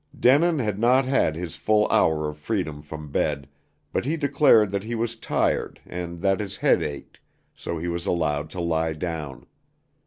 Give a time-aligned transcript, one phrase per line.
[0.19, 3.47] Denin had not had his full hour of freedom from bed,
[3.93, 7.19] but he declared that he was tired and that his head ached,
[7.53, 9.45] so he was allowed to lie down.